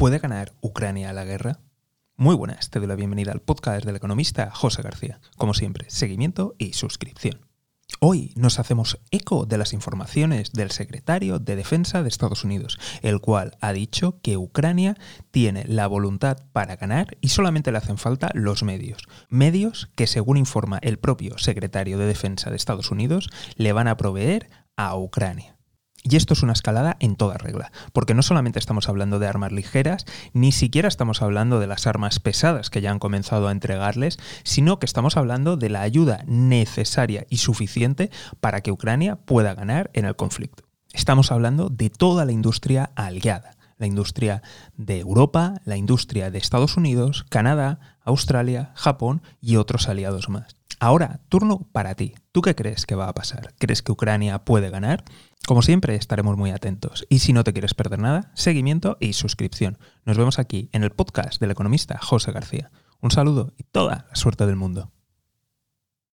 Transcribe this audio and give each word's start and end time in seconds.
¿Puede 0.00 0.18
ganar 0.18 0.54
Ucrania 0.62 1.12
la 1.12 1.26
guerra? 1.26 1.60
Muy 2.16 2.34
buenas, 2.34 2.70
te 2.70 2.78
doy 2.78 2.88
la 2.88 2.94
bienvenida 2.94 3.32
al 3.32 3.42
podcast 3.42 3.84
del 3.84 3.96
economista 3.96 4.50
José 4.50 4.80
García. 4.80 5.20
Como 5.36 5.52
siempre, 5.52 5.90
seguimiento 5.90 6.54
y 6.56 6.72
suscripción. 6.72 7.46
Hoy 8.00 8.32
nos 8.34 8.58
hacemos 8.58 8.98
eco 9.10 9.44
de 9.44 9.58
las 9.58 9.74
informaciones 9.74 10.52
del 10.52 10.70
secretario 10.70 11.38
de 11.38 11.54
Defensa 11.54 12.02
de 12.02 12.08
Estados 12.08 12.44
Unidos, 12.44 12.78
el 13.02 13.20
cual 13.20 13.58
ha 13.60 13.74
dicho 13.74 14.22
que 14.22 14.38
Ucrania 14.38 14.96
tiene 15.32 15.66
la 15.66 15.86
voluntad 15.86 16.46
para 16.52 16.76
ganar 16.76 17.18
y 17.20 17.28
solamente 17.28 17.70
le 17.70 17.76
hacen 17.76 17.98
falta 17.98 18.30
los 18.32 18.62
medios. 18.62 19.02
Medios 19.28 19.90
que, 19.96 20.06
según 20.06 20.38
informa 20.38 20.78
el 20.80 20.98
propio 20.98 21.36
secretario 21.36 21.98
de 21.98 22.06
Defensa 22.06 22.48
de 22.48 22.56
Estados 22.56 22.90
Unidos, 22.90 23.28
le 23.56 23.74
van 23.74 23.86
a 23.86 23.98
proveer 23.98 24.48
a 24.76 24.96
Ucrania. 24.96 25.59
Y 26.02 26.16
esto 26.16 26.32
es 26.32 26.42
una 26.42 26.54
escalada 26.54 26.96
en 27.00 27.14
toda 27.14 27.36
regla, 27.36 27.72
porque 27.92 28.14
no 28.14 28.22
solamente 28.22 28.58
estamos 28.58 28.88
hablando 28.88 29.18
de 29.18 29.26
armas 29.26 29.52
ligeras, 29.52 30.06
ni 30.32 30.50
siquiera 30.50 30.88
estamos 30.88 31.20
hablando 31.20 31.60
de 31.60 31.66
las 31.66 31.86
armas 31.86 32.20
pesadas 32.20 32.70
que 32.70 32.80
ya 32.80 32.90
han 32.90 32.98
comenzado 32.98 33.48
a 33.48 33.52
entregarles, 33.52 34.18
sino 34.42 34.78
que 34.78 34.86
estamos 34.86 35.18
hablando 35.18 35.58
de 35.58 35.68
la 35.68 35.82
ayuda 35.82 36.24
necesaria 36.26 37.26
y 37.28 37.36
suficiente 37.36 38.10
para 38.40 38.62
que 38.62 38.72
Ucrania 38.72 39.16
pueda 39.16 39.54
ganar 39.54 39.90
en 39.92 40.06
el 40.06 40.16
conflicto. 40.16 40.64
Estamos 40.92 41.30
hablando 41.32 41.68
de 41.68 41.90
toda 41.90 42.24
la 42.24 42.32
industria 42.32 42.92
aliada, 42.96 43.56
la 43.76 43.86
industria 43.86 44.42
de 44.76 45.00
Europa, 45.00 45.60
la 45.64 45.76
industria 45.76 46.30
de 46.30 46.38
Estados 46.38 46.76
Unidos, 46.76 47.26
Canadá, 47.28 47.78
Australia, 48.04 48.72
Japón 48.74 49.22
y 49.40 49.56
otros 49.56 49.88
aliados 49.88 50.28
más. 50.28 50.56
Ahora, 50.82 51.20
turno 51.28 51.68
para 51.72 51.94
ti. 51.94 52.14
¿Tú 52.32 52.40
qué 52.40 52.54
crees 52.54 52.86
que 52.86 52.94
va 52.94 53.06
a 53.06 53.14
pasar? 53.14 53.52
¿Crees 53.58 53.82
que 53.82 53.92
Ucrania 53.92 54.44
puede 54.46 54.70
ganar? 54.70 55.04
Como 55.46 55.62
siempre, 55.62 55.96
estaremos 55.96 56.36
muy 56.36 56.50
atentos. 56.50 57.06
Y 57.08 57.20
si 57.20 57.32
no 57.32 57.44
te 57.44 57.52
quieres 57.52 57.74
perder 57.74 57.98
nada, 57.98 58.30
seguimiento 58.34 58.96
y 59.00 59.14
suscripción. 59.14 59.78
Nos 60.04 60.16
vemos 60.16 60.38
aquí 60.38 60.68
en 60.72 60.84
el 60.84 60.90
podcast 60.90 61.40
del 61.40 61.50
economista 61.50 61.98
José 61.98 62.32
García. 62.32 62.70
Un 63.00 63.10
saludo 63.10 63.52
y 63.56 63.64
toda 63.64 64.06
la 64.08 64.14
suerte 64.14 64.46
del 64.46 64.56
mundo. 64.56 64.92